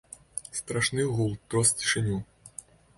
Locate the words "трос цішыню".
1.47-2.21